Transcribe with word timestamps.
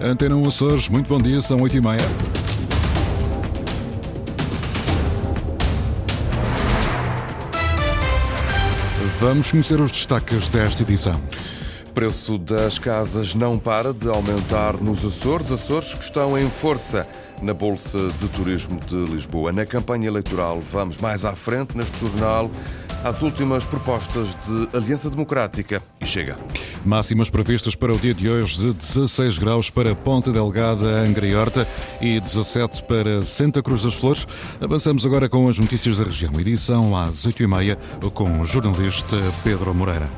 Antena 0.00 0.36
1 0.36 0.46
Açores, 0.46 0.88
muito 0.88 1.08
bom 1.08 1.18
dia, 1.18 1.40
são 1.40 1.58
8h30. 1.58 1.98
Vamos 9.18 9.50
conhecer 9.50 9.80
os 9.80 9.90
destaques 9.90 10.48
desta 10.48 10.84
edição. 10.84 11.20
O 11.88 11.92
preço 11.92 12.38
das 12.38 12.78
casas 12.78 13.34
não 13.34 13.58
para 13.58 13.92
de 13.92 14.08
aumentar 14.08 14.74
nos 14.74 15.04
Açores. 15.04 15.50
Açores 15.50 15.94
que 15.94 16.04
estão 16.04 16.38
em 16.38 16.48
força 16.48 17.04
na 17.42 17.52
Bolsa 17.52 17.98
de 18.20 18.28
Turismo 18.28 18.78
de 18.78 18.94
Lisboa. 18.94 19.50
Na 19.50 19.66
campanha 19.66 20.06
eleitoral, 20.06 20.60
vamos 20.60 20.98
mais 20.98 21.24
à 21.24 21.34
frente 21.34 21.76
neste 21.76 21.98
jornal 21.98 22.48
às 23.04 23.22
últimas 23.22 23.64
propostas 23.64 24.28
de 24.46 24.76
Aliança 24.76 25.10
Democrática 25.10 25.82
e 26.00 26.06
chega. 26.06 26.38
Máximas 26.84 27.30
previstas 27.30 27.74
para 27.74 27.92
o 27.92 27.98
dia 27.98 28.14
de 28.14 28.28
hoje 28.28 28.58
de 28.58 28.72
16 28.72 29.38
graus 29.38 29.70
para 29.70 29.94
Ponta 29.94 30.32
Delgada, 30.32 30.86
Angra 30.86 31.26
e 31.26 31.34
Horta 31.34 31.66
e 32.00 32.20
17 32.20 32.82
para 32.84 33.22
Santa 33.22 33.62
Cruz 33.62 33.82
das 33.82 33.94
Flores. 33.94 34.26
Avançamos 34.60 35.04
agora 35.04 35.28
com 35.28 35.48
as 35.48 35.58
notícias 35.58 35.98
da 35.98 36.04
região. 36.04 36.32
Edição 36.38 36.96
às 36.96 37.26
8h30 37.26 37.76
com 38.12 38.40
o 38.40 38.44
jornalista 38.44 39.16
Pedro 39.42 39.74
Moreira. 39.74 40.08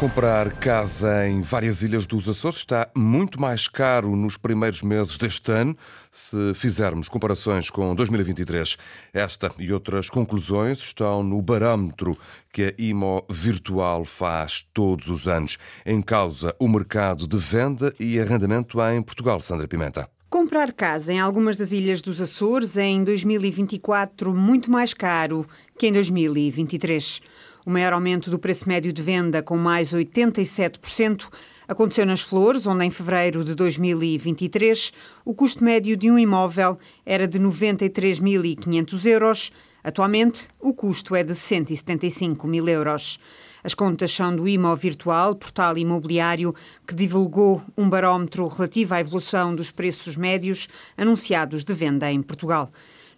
Comprar 0.00 0.52
casa 0.52 1.28
em 1.28 1.42
várias 1.42 1.82
ilhas 1.82 2.06
dos 2.06 2.26
Açores 2.26 2.56
está 2.56 2.88
muito 2.96 3.38
mais 3.38 3.68
caro 3.68 4.16
nos 4.16 4.38
primeiros 4.38 4.80
meses 4.80 5.18
deste 5.18 5.52
ano, 5.52 5.76
se 6.10 6.54
fizermos 6.54 7.06
comparações 7.06 7.68
com 7.68 7.94
2023. 7.94 8.78
Esta 9.12 9.52
e 9.58 9.70
outras 9.70 10.08
conclusões 10.08 10.78
estão 10.78 11.22
no 11.22 11.42
barâmetro 11.42 12.16
que 12.50 12.62
a 12.62 12.82
IMO 12.82 13.26
Virtual 13.28 14.06
faz 14.06 14.66
todos 14.72 15.08
os 15.08 15.28
anos. 15.28 15.58
Em 15.84 16.00
causa 16.00 16.56
o 16.58 16.66
mercado 16.66 17.28
de 17.28 17.36
venda 17.36 17.94
e 18.00 18.18
arrendamento 18.18 18.80
em 18.80 19.02
Portugal, 19.02 19.42
Sandra 19.42 19.68
Pimenta. 19.68 20.08
Comprar 20.30 20.72
casa 20.72 21.12
em 21.12 21.20
algumas 21.20 21.58
das 21.58 21.72
ilhas 21.72 22.00
dos 22.00 22.22
Açores 22.22 22.78
é 22.78 22.86
em 22.86 23.04
2024 23.04 24.32
muito 24.32 24.70
mais 24.70 24.94
caro 24.94 25.44
que 25.76 25.88
em 25.88 25.92
2023. 25.92 27.20
O 27.64 27.70
maior 27.70 27.92
aumento 27.92 28.30
do 28.30 28.38
preço 28.38 28.66
médio 28.66 28.90
de 28.90 29.02
venda, 29.02 29.42
com 29.42 29.56
mais 29.56 29.92
87%, 29.92 31.28
aconteceu 31.68 32.06
nas 32.06 32.22
Flores, 32.22 32.66
onde 32.66 32.86
em 32.86 32.90
fevereiro 32.90 33.44
de 33.44 33.54
2023 33.54 34.92
o 35.26 35.34
custo 35.34 35.62
médio 35.62 35.94
de 35.94 36.10
um 36.10 36.18
imóvel 36.18 36.78
era 37.04 37.28
de 37.28 37.38
93.500 37.38 39.04
euros. 39.04 39.52
Atualmente, 39.84 40.48
o 40.58 40.72
custo 40.72 41.14
é 41.14 41.22
de 41.22 41.34
175 41.34 42.48
mil 42.48 42.66
euros. 42.66 43.18
As 43.62 43.74
contas 43.74 44.10
são 44.10 44.34
do 44.34 44.48
IMO 44.48 44.74
Virtual, 44.74 45.34
portal 45.34 45.76
imobiliário, 45.76 46.54
que 46.86 46.94
divulgou 46.94 47.62
um 47.76 47.90
barómetro 47.90 48.48
relativo 48.48 48.94
à 48.94 49.00
evolução 49.00 49.54
dos 49.54 49.70
preços 49.70 50.16
médios 50.16 50.66
anunciados 50.96 51.62
de 51.62 51.74
venda 51.74 52.10
em 52.10 52.22
Portugal. 52.22 52.70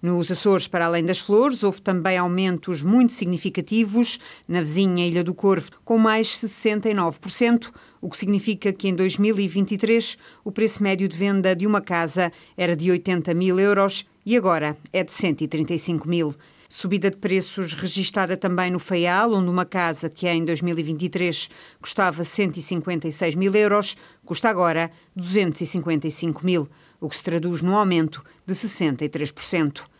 Nos 0.02 0.32
Açores, 0.32 0.66
para 0.66 0.86
além 0.86 1.04
das 1.04 1.20
flores, 1.20 1.62
houve 1.62 1.80
também 1.80 2.18
aumentos 2.18 2.82
muito 2.82 3.12
significativos 3.12 4.18
na 4.48 4.60
vizinha 4.60 5.06
Ilha 5.06 5.22
do 5.22 5.32
Corvo, 5.32 5.70
com 5.84 5.96
mais 5.96 6.26
69%, 6.26 7.70
o 8.00 8.10
que 8.10 8.18
significa 8.18 8.72
que 8.72 8.88
em 8.88 8.96
2023 8.96 10.18
o 10.44 10.50
preço 10.50 10.82
médio 10.82 11.06
de 11.06 11.16
venda 11.16 11.54
de 11.54 11.68
uma 11.68 11.80
casa 11.80 12.32
era 12.56 12.74
de 12.74 12.90
80 12.90 13.32
mil 13.32 13.60
euros 13.60 14.04
e 14.26 14.36
agora 14.36 14.76
é 14.92 15.04
de 15.04 15.12
135 15.12 16.08
mil. 16.08 16.34
Subida 16.68 17.08
de 17.08 17.18
preços 17.18 17.72
registada 17.74 18.36
também 18.36 18.72
no 18.72 18.80
Faial, 18.80 19.32
onde 19.32 19.50
uma 19.50 19.64
casa 19.64 20.10
que 20.10 20.26
em 20.26 20.44
2023 20.44 21.48
custava 21.80 22.24
156 22.24 23.36
mil 23.36 23.54
euros, 23.54 23.96
custa 24.24 24.48
agora 24.48 24.90
255 25.14 26.44
mil, 26.44 26.68
o 27.00 27.08
que 27.08 27.16
se 27.16 27.22
traduz 27.22 27.62
num 27.62 27.76
aumento 27.76 28.24
de 28.44 28.52
63%. 28.52 29.91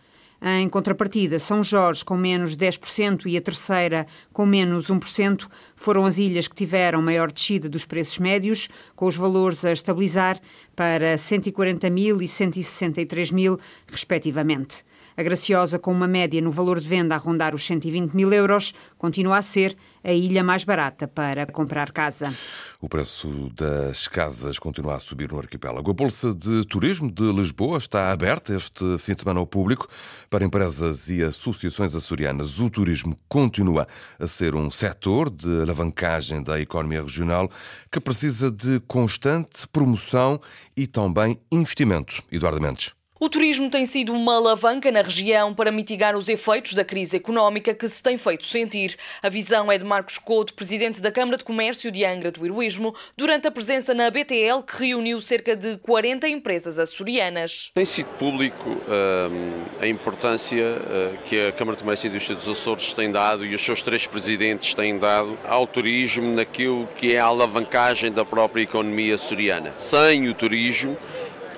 Em 0.44 0.68
contrapartida, 0.68 1.38
São 1.38 1.62
Jorge 1.62 2.04
com 2.04 2.16
menos 2.16 2.56
10% 2.56 3.26
e 3.26 3.36
a 3.36 3.40
terceira 3.40 4.08
com 4.32 4.44
menos 4.44 4.88
1% 4.88 5.46
foram 5.76 6.04
as 6.04 6.18
ilhas 6.18 6.48
que 6.48 6.56
tiveram 6.56 7.00
maior 7.00 7.30
descida 7.30 7.68
dos 7.68 7.86
preços 7.86 8.18
médios, 8.18 8.68
com 8.96 9.06
os 9.06 9.14
valores 9.14 9.64
a 9.64 9.70
estabilizar 9.70 10.40
para 10.74 11.16
140 11.16 11.88
mil 11.90 12.20
e 12.20 12.26
163 12.26 13.30
mil, 13.30 13.56
respectivamente. 13.86 14.84
A 15.16 15.22
Graciosa, 15.22 15.78
com 15.78 15.92
uma 15.92 16.08
média 16.08 16.40
no 16.40 16.50
valor 16.50 16.80
de 16.80 16.88
venda 16.88 17.14
a 17.14 17.18
rondar 17.18 17.54
os 17.54 17.64
120 17.64 18.14
mil 18.14 18.32
euros, 18.32 18.72
continua 18.96 19.38
a 19.38 19.42
ser 19.42 19.76
a 20.02 20.12
ilha 20.12 20.42
mais 20.42 20.64
barata 20.64 21.06
para 21.06 21.46
comprar 21.46 21.92
casa. 21.92 22.34
O 22.80 22.88
preço 22.88 23.50
das 23.54 24.08
casas 24.08 24.58
continua 24.58 24.96
a 24.96 25.00
subir 25.00 25.30
no 25.30 25.38
arquipélago. 25.38 25.90
A 25.90 25.94
Bolsa 25.94 26.34
de 26.34 26.64
Turismo 26.66 27.10
de 27.10 27.30
Lisboa 27.30 27.78
está 27.78 28.10
aberta 28.10 28.54
este 28.54 28.98
fim 28.98 29.14
de 29.14 29.22
semana 29.22 29.38
ao 29.38 29.46
público 29.46 29.86
para 30.30 30.44
empresas 30.44 31.08
e 31.08 31.22
associações 31.22 31.94
açorianas. 31.94 32.58
O 32.58 32.70
turismo 32.70 33.16
continua 33.28 33.86
a 34.18 34.26
ser 34.26 34.54
um 34.54 34.70
setor 34.70 35.28
de 35.30 35.62
alavancagem 35.62 36.42
da 36.42 36.58
economia 36.58 37.02
regional 37.02 37.50
que 37.90 38.00
precisa 38.00 38.50
de 38.50 38.80
constante 38.80 39.68
promoção 39.68 40.40
e 40.76 40.86
também 40.86 41.38
investimento. 41.50 42.22
Eduardo 42.32 42.60
Mendes. 42.60 43.01
O 43.22 43.28
turismo 43.28 43.70
tem 43.70 43.86
sido 43.86 44.12
uma 44.12 44.34
alavanca 44.34 44.90
na 44.90 45.00
região 45.00 45.54
para 45.54 45.70
mitigar 45.70 46.16
os 46.16 46.28
efeitos 46.28 46.74
da 46.74 46.84
crise 46.84 47.16
económica 47.16 47.72
que 47.72 47.88
se 47.88 48.02
tem 48.02 48.18
feito 48.18 48.44
sentir. 48.44 48.96
A 49.22 49.28
visão 49.28 49.70
é 49.70 49.78
de 49.78 49.84
Marcos 49.84 50.18
Couto, 50.18 50.52
presidente 50.52 51.00
da 51.00 51.12
Câmara 51.12 51.36
de 51.36 51.44
Comércio 51.44 51.92
de 51.92 52.04
Angra 52.04 52.32
do 52.32 52.44
Heroísmo, 52.44 52.92
durante 53.16 53.46
a 53.46 53.50
presença 53.52 53.94
na 53.94 54.10
BTL, 54.10 54.64
que 54.66 54.88
reuniu 54.88 55.20
cerca 55.20 55.54
de 55.54 55.76
40 55.76 56.28
empresas 56.28 56.80
açorianas. 56.80 57.70
Tem 57.72 57.84
sido 57.84 58.08
público 58.18 58.70
hum, 58.70 59.62
a 59.80 59.86
importância 59.86 60.78
uh, 60.80 61.18
que 61.22 61.46
a 61.46 61.52
Câmara 61.52 61.76
de 61.76 61.84
Comércio 61.84 62.08
e 62.08 62.10
Indústria 62.10 62.34
dos 62.34 62.48
Açores 62.48 62.92
tem 62.92 63.12
dado 63.12 63.46
e 63.46 63.54
os 63.54 63.64
seus 63.64 63.82
três 63.82 64.04
presidentes 64.04 64.74
têm 64.74 64.98
dado 64.98 65.38
ao 65.46 65.64
turismo 65.64 66.34
naquilo 66.34 66.88
que 66.96 67.14
é 67.14 67.20
a 67.20 67.26
alavancagem 67.26 68.10
da 68.10 68.24
própria 68.24 68.62
economia 68.62 69.14
açoriana. 69.14 69.74
Sem 69.76 70.28
o 70.28 70.34
turismo, 70.34 70.98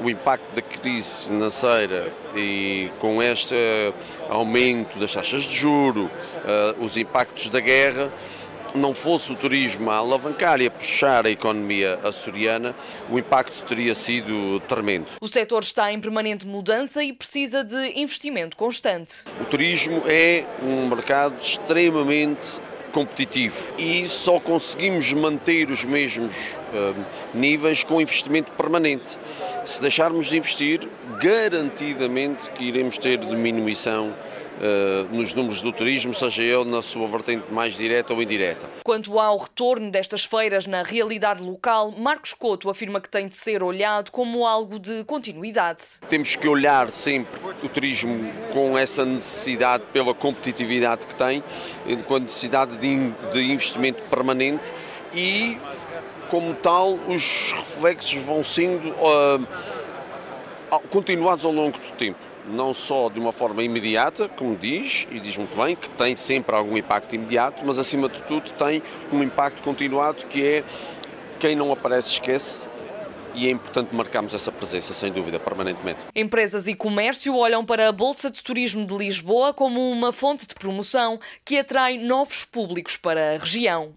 o 0.01 0.11
impacto 0.11 0.55
da 0.55 0.63
crise 0.63 1.25
financeira 1.25 2.13
e 2.37 2.91
com 2.99 3.23
este 3.23 3.55
aumento 4.29 4.99
das 4.99 5.13
taxas 5.13 5.45
de 5.45 5.55
juro, 5.55 6.11
eh, 6.45 6.75
os 6.81 6.97
impactos 6.97 7.49
da 7.49 7.61
guerra, 7.61 8.13
não 8.75 8.93
fosse 8.93 9.33
o 9.33 9.37
turismo 9.37 9.91
a 9.91 9.97
alavancar 9.97 10.61
e 10.61 10.67
a 10.67 10.71
puxar 10.71 11.27
a 11.27 11.31
economia 11.31 11.99
açoriana, 12.03 12.75
o 13.09 13.19
impacto 13.19 13.63
teria 13.63 13.95
sido 13.95 14.61
tremendo. 14.69 15.07
O 15.21 15.29
setor 15.29 15.63
está 15.63 15.93
em 15.93 16.01
permanente 16.01 16.47
mudança 16.47 17.03
e 17.03 17.13
precisa 17.13 17.63
de 17.63 18.01
investimento 18.01 18.57
constante. 18.57 19.25
O 19.41 19.45
turismo 19.45 20.03
é 20.07 20.45
um 20.61 20.89
mercado 20.89 21.41
extremamente 21.41 22.61
competitivo 22.95 23.57
e 23.77 24.07
só 24.07 24.39
conseguimos 24.39 25.13
manter 25.13 25.69
os 25.69 25.85
mesmos 25.85 26.35
uh, 26.73 27.05
níveis 27.35 27.83
com 27.83 28.01
investimento 28.01 28.53
permanente. 28.53 29.19
Se 29.65 29.83
deixarmos 29.83 30.27
de 30.27 30.37
investir, 30.37 30.89
garantidamente 31.21 32.49
que 32.51 32.65
iremos 32.65 32.97
ter 32.97 33.19
diminuição 33.19 34.15
nos 35.11 35.35
números 35.35 35.63
do 35.63 35.73
turismo, 35.73 36.15
seja 36.15 36.43
ele 36.43 36.65
na 36.65 36.83
sua 36.83 37.07
vertente 37.07 37.45
mais 37.53 37.75
direta 37.75 38.13
ou 38.13 38.23
indireta. 38.23 38.69
Quanto 38.85 39.19
ao 39.19 39.39
retorno 39.39 39.91
destas 39.91 40.25
feiras 40.25 40.67
na 40.67 40.83
realidade 40.83 41.43
local, 41.43 41.93
Marcos 41.93 42.33
Couto 42.35 42.71
afirma 42.71 43.01
que 43.01 43.09
tem 43.09 43.27
de 43.27 43.35
ser 43.35 43.63
olhado 43.63 44.11
como 44.11 44.47
algo 44.47 44.79
de 44.79 45.05
continuidade. 45.05 45.83
Temos 46.09 46.37
que 46.37 46.49
olhar 46.49 46.91
sempre 46.91 47.41
o 47.63 47.69
turismo 47.69 48.31
com 48.53 48.77
essa 48.79 49.05
necessidade 49.05 49.85
pela 49.93 50.15
competitividade 50.15 51.07
que 51.07 51.15
tem, 51.15 51.43
com 52.07 52.17
a 52.17 52.21
necessidade 52.21 52.77
de, 52.77 53.11
de 53.33 53.53
investimento 53.53 54.03
permanente 54.05 54.73
e, 55.15 55.59
como 56.31 56.55
tal, 56.55 56.95
os 57.09 57.53
reflexos 57.53 58.21
vão 58.23 58.43
sendo 58.43 58.91
uh, 58.91 59.47
continuados 60.91 61.45
ao 61.45 61.53
longo 61.53 61.79
do 61.79 61.91
tempo 61.93 62.34
não 62.47 62.75
só 62.75 63.09
de 63.09 63.19
uma 63.19 63.33
forma 63.33 63.63
imediata, 63.63 64.29
como 64.29 64.57
diz, 64.57 65.07
e 65.11 65.21
diz 65.21 65.37
muito 65.37 65.57
bem, 65.57 65.77
que 65.77 65.89
tem 65.91 66.17
sempre 66.17 66.55
algum 66.55 66.77
impacto 66.77 67.15
imediato, 67.15 67.63
mas 67.65 67.79
acima 67.79 68.09
de 68.09 68.21
tudo 68.23 68.51
tem 68.53 68.83
um 69.13 69.23
impacto 69.23 69.63
continuado 69.63 70.25
que 70.27 70.47
é 70.47 70.65
quem 71.39 71.55
não 71.55 71.73
aparece 71.73 72.09
esquece 72.09 72.64
e 73.35 73.47
é 73.47 73.51
importante 73.51 73.95
marcarmos 73.95 74.35
essa 74.35 74.53
presença, 74.53 74.95
sem 74.95 75.13
dúvida, 75.13 75.39
permanentemente. 75.41 76.01
Empresas 76.15 76.67
e 76.67 76.75
comércio 76.75 77.37
olham 77.37 77.65
para 77.65 77.89
a 77.89 77.93
Bolsa 77.93 78.31
de 78.31 78.43
Turismo 78.43 78.87
de 78.87 78.97
Lisboa 78.97 79.53
como 79.53 79.91
uma 79.91 80.13
fonte 80.13 80.47
de 80.47 80.55
promoção 80.55 81.19
que 81.45 81.59
atrai 81.59 81.99
novos 81.99 82.45
públicos 82.45 82.97
para 82.97 83.35
a 83.35 83.39
região. 83.39 83.93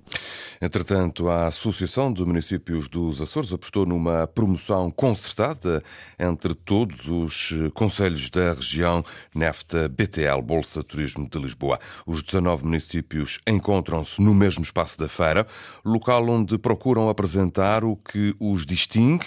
Entretanto, 0.60 1.30
a 1.30 1.48
Associação 1.48 2.12
de 2.12 2.26
Municípios 2.26 2.90
dos 2.90 3.22
Açores 3.22 3.54
apostou 3.54 3.86
numa 3.86 4.26
promoção 4.26 4.90
concertada 4.90 5.84
entre 6.18 6.56
todos 6.56 7.08
os 7.08 7.54
conselhos 7.76 8.30
da 8.32 8.54
região 8.54 9.04
nesta 9.36 9.88
BTL, 9.88 10.42
Bolsa 10.42 10.84
Turismo 10.84 11.30
de 11.30 11.38
Lisboa. 11.38 11.80
Os 12.08 12.24
19 12.24 12.64
municípios 12.66 13.40
encontram-se 13.46 14.20
no 14.20 14.34
mesmo 14.34 14.64
espaço 14.64 14.98
da 14.98 15.08
feira, 15.08 15.46
local 15.86 16.28
onde 16.28 16.58
procuram 16.58 17.08
apresentar 17.08 17.84
o 17.84 17.96
que 17.96 18.36
os 18.40 18.66
distingue 18.66 19.27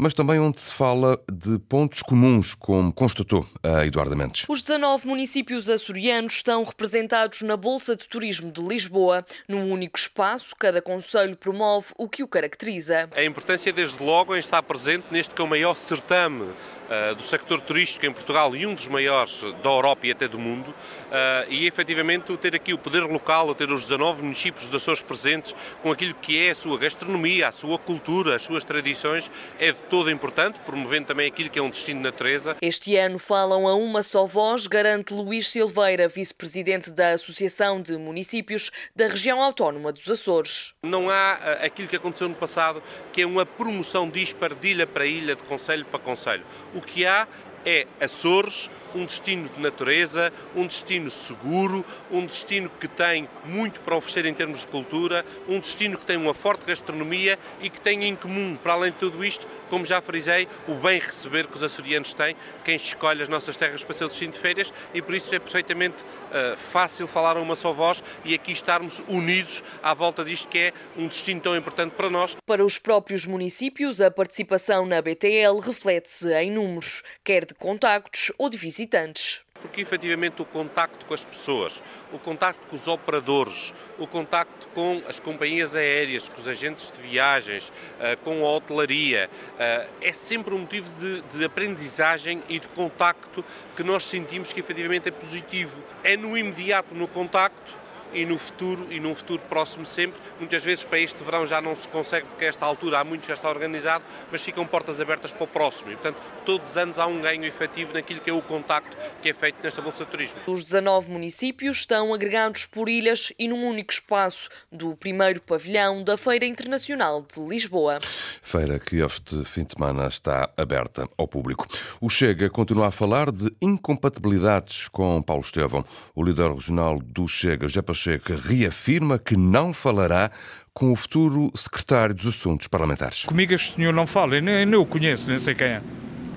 mas 0.00 0.14
também 0.14 0.40
onde 0.40 0.58
se 0.58 0.72
fala 0.72 1.20
de 1.30 1.58
pontos 1.58 2.00
comuns, 2.00 2.54
como 2.54 2.90
constatou 2.90 3.46
a 3.62 3.84
Eduardo 3.84 4.16
Mendes. 4.16 4.46
Os 4.48 4.62
19 4.62 5.06
municípios 5.06 5.68
açorianos 5.68 6.36
estão 6.36 6.64
representados 6.64 7.42
na 7.42 7.54
Bolsa 7.54 7.94
de 7.94 8.08
Turismo 8.08 8.50
de 8.50 8.62
Lisboa. 8.62 9.26
Num 9.46 9.70
único 9.70 9.98
espaço, 9.98 10.56
cada 10.56 10.80
conselho 10.80 11.36
promove 11.36 11.88
o 11.98 12.08
que 12.08 12.22
o 12.22 12.28
caracteriza. 12.28 13.10
A 13.14 13.22
importância, 13.22 13.70
desde 13.70 14.02
logo, 14.02 14.34
em 14.34 14.38
estar 14.38 14.62
presente 14.62 15.04
neste 15.10 15.34
que 15.34 15.42
é 15.42 15.44
o 15.44 15.48
maior 15.48 15.76
certame 15.76 16.44
uh, 16.44 17.14
do 17.14 17.22
sector 17.22 17.60
turístico 17.60 18.06
em 18.06 18.12
Portugal 18.12 18.56
e 18.56 18.66
um 18.66 18.74
dos 18.74 18.88
maiores 18.88 19.42
da 19.62 19.68
Europa 19.68 20.06
e 20.06 20.12
até 20.12 20.26
do 20.26 20.38
mundo. 20.38 20.70
Uh, 20.70 21.50
e, 21.50 21.66
efetivamente, 21.66 22.34
ter 22.38 22.54
aqui 22.54 22.72
o 22.72 22.78
poder 22.78 23.02
local, 23.02 23.54
ter 23.54 23.70
os 23.70 23.82
19 23.82 24.22
municípios 24.22 24.64
dos 24.64 24.74
Açores 24.80 25.02
presentes 25.02 25.54
com 25.82 25.92
aquilo 25.92 26.14
que 26.14 26.42
é 26.42 26.52
a 26.52 26.54
sua 26.54 26.78
gastronomia, 26.78 27.48
a 27.48 27.52
sua 27.52 27.78
cultura, 27.78 28.36
as 28.36 28.42
suas 28.42 28.64
tradições, 28.64 29.30
é 29.58 29.72
de 29.72 29.89
todo 29.90 30.08
importante, 30.08 30.60
promovendo 30.60 31.08
também 31.08 31.26
aquilo 31.26 31.50
que 31.50 31.58
é 31.58 31.62
um 31.62 31.68
destino 31.68 31.98
de 31.98 32.04
natureza. 32.04 32.56
Este 32.62 32.96
ano 32.96 33.18
falam 33.18 33.66
a 33.66 33.74
uma 33.74 34.04
só 34.04 34.24
voz, 34.24 34.68
garante 34.68 35.12
Luís 35.12 35.48
Silveira, 35.48 36.06
vice-presidente 36.06 36.92
da 36.92 37.10
Associação 37.10 37.82
de 37.82 37.98
Municípios 37.98 38.70
da 38.94 39.08
Região 39.08 39.42
Autónoma 39.42 39.92
dos 39.92 40.08
Açores. 40.08 40.72
Não 40.84 41.10
há 41.10 41.40
eh, 41.42 41.66
aquilo 41.66 41.88
que 41.88 41.96
aconteceu 41.96 42.28
no 42.28 42.36
passado, 42.36 42.80
que 43.12 43.22
é 43.22 43.26
uma 43.26 43.44
promoção 43.44 44.08
dispar 44.08 44.54
de 44.54 44.68
ilha 44.68 44.86
para 44.86 45.04
ilha, 45.04 45.34
de 45.34 45.42
conselho 45.42 45.84
para 45.84 45.98
conselho. 45.98 46.44
O 46.72 46.80
que 46.80 47.04
há 47.04 47.26
é 47.66 47.86
Açores, 48.00 48.70
um 48.94 49.04
destino 49.04 49.48
de 49.48 49.60
natureza, 49.60 50.32
um 50.54 50.66
destino 50.66 51.10
seguro, 51.10 51.84
um 52.10 52.26
destino 52.26 52.70
que 52.80 52.88
tem 52.88 53.28
muito 53.44 53.80
para 53.80 53.96
oferecer 53.96 54.26
em 54.26 54.34
termos 54.34 54.60
de 54.60 54.66
cultura, 54.66 55.24
um 55.48 55.58
destino 55.60 55.96
que 55.96 56.06
tem 56.06 56.16
uma 56.16 56.34
forte 56.34 56.66
gastronomia 56.66 57.38
e 57.60 57.70
que 57.70 57.80
tem 57.80 58.04
em 58.04 58.16
comum, 58.16 58.56
para 58.56 58.72
além 58.72 58.92
de 58.92 58.98
tudo 58.98 59.24
isto, 59.24 59.46
como 59.68 59.84
já 59.84 60.00
frisei, 60.00 60.48
o 60.66 60.74
bem 60.74 60.98
receber 60.98 61.46
que 61.46 61.56
os 61.56 61.62
açorianos 61.62 62.14
têm, 62.14 62.34
quem 62.64 62.76
escolhe 62.76 63.22
as 63.22 63.28
nossas 63.28 63.56
terras 63.56 63.84
para 63.84 63.94
ser 63.94 64.08
destino 64.08 64.32
de 64.32 64.38
férias 64.38 64.72
e 64.92 65.00
por 65.00 65.14
isso 65.14 65.34
é 65.34 65.38
perfeitamente 65.38 66.02
uh, 66.02 66.56
fácil 66.56 67.06
falar 67.06 67.36
a 67.36 67.40
uma 67.40 67.56
só 67.56 67.72
voz 67.72 68.02
e 68.24 68.34
aqui 68.34 68.52
estarmos 68.52 69.00
unidos 69.08 69.62
à 69.82 69.94
volta 69.94 70.24
disto 70.24 70.48
que 70.48 70.58
é 70.58 70.72
um 70.96 71.06
destino 71.06 71.40
tão 71.40 71.56
importante 71.56 71.92
para 71.92 72.10
nós. 72.10 72.36
Para 72.46 72.64
os 72.64 72.78
próprios 72.78 73.24
municípios, 73.24 74.00
a 74.00 74.10
participação 74.10 74.84
na 74.84 75.00
BTL 75.00 75.58
reflete-se 75.60 76.32
em 76.34 76.50
números, 76.50 77.02
quer 77.22 77.44
de 77.44 77.54
contactos 77.54 78.32
ou 78.36 78.48
de 78.48 78.56
visitas 78.56 78.79
visitantes. 78.80 79.42
Porque 79.60 79.82
efetivamente 79.82 80.40
o 80.40 80.44
contacto 80.46 81.04
com 81.04 81.12
as 81.12 81.22
pessoas, 81.22 81.82
o 82.14 82.18
contacto 82.18 82.66
com 82.66 82.76
os 82.76 82.88
operadores, 82.88 83.74
o 83.98 84.06
contacto 84.06 84.66
com 84.68 85.02
as 85.06 85.20
companhias 85.20 85.76
aéreas, 85.76 86.30
com 86.30 86.40
os 86.40 86.48
agentes 86.48 86.90
de 86.90 87.02
viagens, 87.02 87.70
eh, 88.00 88.16
com 88.16 88.42
a 88.46 88.50
hotelaria, 88.50 89.28
eh, 89.58 89.86
é 90.00 90.12
sempre 90.14 90.54
um 90.54 90.60
motivo 90.60 90.90
de, 90.98 91.20
de 91.20 91.44
aprendizagem 91.44 92.42
e 92.48 92.58
de 92.58 92.68
contacto 92.68 93.44
que 93.76 93.82
nós 93.82 94.04
sentimos 94.04 94.50
que 94.50 94.60
efetivamente 94.60 95.08
é 95.08 95.12
positivo. 95.12 95.82
É 96.02 96.16
no 96.16 96.38
imediato, 96.38 96.94
no 96.94 97.06
contacto, 97.06 97.79
e 98.12 98.24
no 98.24 98.38
futuro, 98.38 98.86
e 98.90 99.00
num 99.00 99.14
futuro 99.14 99.42
próximo 99.48 99.86
sempre. 99.86 100.20
Muitas 100.38 100.64
vezes 100.64 100.84
para 100.84 100.98
este 100.98 101.22
verão 101.22 101.46
já 101.46 101.60
não 101.60 101.74
se 101.74 101.88
consegue, 101.88 102.26
porque 102.26 102.44
a 102.44 102.48
esta 102.48 102.64
altura 102.64 103.00
há 103.00 103.04
muito 103.04 103.26
já 103.26 103.34
está 103.34 103.48
organizado, 103.48 104.04
mas 104.30 104.40
ficam 104.40 104.66
portas 104.66 105.00
abertas 105.00 105.32
para 105.32 105.44
o 105.44 105.46
próximo. 105.46 105.90
E, 105.90 105.94
portanto, 105.94 106.20
todos 106.44 106.70
os 106.70 106.76
anos 106.76 106.98
há 106.98 107.06
um 107.06 107.20
ganho 107.20 107.44
efetivo 107.44 107.92
naquilo 107.94 108.20
que 108.20 108.30
é 108.30 108.32
o 108.32 108.42
contacto 108.42 108.96
que 109.22 109.30
é 109.30 109.34
feito 109.34 109.56
nesta 109.62 109.80
Bolsa 109.82 110.04
de 110.04 110.10
Turismo. 110.10 110.40
Os 110.46 110.64
19 110.64 111.10
municípios 111.10 111.78
estão 111.78 112.12
agregados 112.14 112.66
por 112.66 112.88
ilhas 112.88 113.32
e 113.38 113.48
num 113.48 113.66
único 113.66 113.92
espaço 113.92 114.48
do 114.70 114.96
primeiro 114.96 115.40
pavilhão 115.40 116.02
da 116.02 116.16
Feira 116.16 116.46
Internacional 116.46 117.22
de 117.22 117.40
Lisboa. 117.44 117.98
Feira 118.42 118.78
que 118.78 118.96
este 118.96 119.44
fim 119.44 119.64
de 119.64 119.72
semana 119.72 120.06
está 120.06 120.50
aberta 120.56 121.08
ao 121.16 121.28
público. 121.28 121.66
O 122.00 122.08
Chega 122.08 122.48
continua 122.50 122.88
a 122.88 122.90
falar 122.90 123.30
de 123.30 123.50
incompatibilidades 123.60 124.88
com 124.88 125.22
Paulo 125.22 125.42
Estevão. 125.42 125.84
O 126.14 126.24
líder 126.24 126.50
regional 126.52 126.98
do 126.98 127.28
Chega, 127.28 127.68
Jepa 127.68 127.94
Pacheco 128.00 128.32
reafirma 128.32 129.18
que 129.18 129.36
não 129.36 129.74
falará 129.74 130.30
com 130.72 130.90
o 130.90 130.96
futuro 130.96 131.50
secretário 131.54 132.14
dos 132.14 132.28
Assuntos 132.28 132.66
Parlamentares. 132.66 133.24
Comigo 133.24 133.52
este 133.52 133.74
senhor 133.74 133.92
não 133.92 134.06
fala, 134.06 134.36
eu 134.36 134.42
nem, 134.42 134.64
nem 134.64 134.80
o 134.80 134.86
conheço, 134.86 135.28
nem 135.28 135.38
sei 135.38 135.54
quem 135.54 135.66
é. 135.66 135.82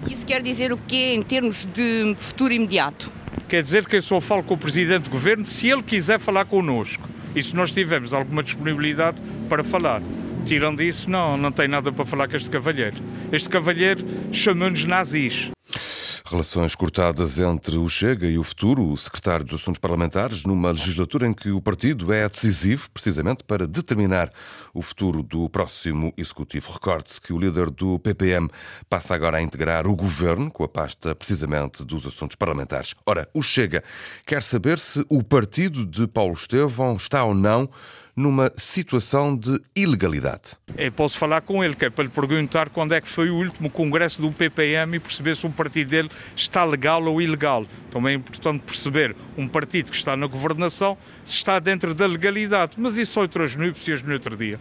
Isso 0.09 0.25
quer 0.25 0.43
dizer 0.43 0.73
o 0.73 0.77
quê 0.77 1.13
em 1.13 1.23
termos 1.23 1.65
de 1.67 2.13
futuro 2.17 2.51
imediato? 2.51 3.09
Quer 3.47 3.63
dizer 3.63 3.85
que 3.85 3.95
eu 3.95 4.01
só 4.01 4.19
falo 4.19 4.43
com 4.43 4.55
o 4.55 4.57
Presidente 4.57 5.03
do 5.03 5.09
Governo 5.09 5.45
se 5.45 5.69
ele 5.69 5.83
quiser 5.83 6.19
falar 6.19 6.43
connosco 6.43 7.07
e 7.33 7.41
se 7.41 7.55
nós 7.55 7.71
tivermos 7.71 8.11
alguma 8.11 8.43
disponibilidade 8.43 9.21
para 9.47 9.63
falar. 9.63 10.01
Tirando 10.45 10.83
isso, 10.83 11.09
não, 11.09 11.37
não 11.37 11.49
tem 11.49 11.69
nada 11.69 11.93
para 11.93 12.05
falar 12.05 12.27
com 12.27 12.35
este 12.35 12.49
cavalheiro. 12.49 12.97
Este 13.31 13.47
cavalheiro 13.47 14.05
chamou-nos 14.33 14.83
nazis. 14.83 15.52
Relações 16.33 16.73
cortadas 16.73 17.37
entre 17.37 17.77
o 17.77 17.87
Chega 17.87 18.25
e 18.25 18.39
o 18.39 18.43
futuro, 18.43 18.89
o 18.89 18.97
secretário 18.97 19.45
dos 19.45 19.61
Assuntos 19.61 19.77
Parlamentares, 19.77 20.43
numa 20.43 20.71
legislatura 20.71 21.27
em 21.27 21.33
que 21.33 21.51
o 21.51 21.61
partido 21.61 22.11
é 22.11 22.27
decisivo, 22.27 22.89
precisamente 22.89 23.43
para 23.43 23.67
determinar 23.67 24.33
o 24.73 24.81
futuro 24.81 25.21
do 25.21 25.47
próximo 25.47 26.11
executivo. 26.17 26.71
Recorde-se 26.71 27.21
que 27.21 27.31
o 27.31 27.37
líder 27.37 27.69
do 27.69 27.99
PPM 27.99 28.49
passa 28.89 29.13
agora 29.13 29.37
a 29.37 29.43
integrar 29.43 29.85
o 29.85 29.95
governo 29.95 30.49
com 30.49 30.63
a 30.63 30.67
pasta 30.67 31.13
precisamente 31.13 31.85
dos 31.85 32.07
assuntos 32.07 32.35
parlamentares. 32.35 32.95
Ora, 33.05 33.29
o 33.31 33.43
Chega 33.43 33.83
quer 34.25 34.41
saber 34.41 34.79
se 34.79 35.05
o 35.09 35.21
partido 35.21 35.85
de 35.85 36.07
Paulo 36.07 36.33
Estevão 36.33 36.95
está 36.95 37.23
ou 37.23 37.35
não 37.35 37.69
numa 38.15 38.51
situação 38.55 39.35
de 39.35 39.59
ilegalidade. 39.75 40.53
Eu 40.77 40.91
posso 40.91 41.17
falar 41.17 41.41
com 41.41 41.63
ele, 41.63 41.75
que 41.75 41.85
é 41.85 41.89
para 41.89 42.03
lhe 42.03 42.09
perguntar 42.09 42.69
quando 42.69 42.93
é 42.93 43.01
que 43.01 43.07
foi 43.07 43.29
o 43.29 43.35
último 43.35 43.69
congresso 43.69 44.21
do 44.21 44.31
PPM 44.31 44.97
e 44.97 44.99
perceber 44.99 45.35
se 45.35 45.45
o 45.45 45.49
partido 45.49 45.89
dele 45.89 46.09
está 46.35 46.63
legal 46.63 47.03
ou 47.03 47.21
ilegal. 47.21 47.65
Também 47.89 48.13
é 48.13 48.17
importante 48.17 48.61
perceber 48.61 49.15
um 49.37 49.47
partido 49.47 49.89
que 49.89 49.97
está 49.97 50.15
na 50.15 50.27
governação 50.27 50.97
se 51.25 51.35
está 51.35 51.59
dentro 51.59 51.93
da 51.93 52.05
legalidade, 52.05 52.73
mas 52.77 52.95
isso 52.97 53.13
são 53.13 53.23
outras 53.23 53.55
núpcias 53.55 54.01
no 54.01 54.13
outro 54.13 54.35
dia. 54.35 54.59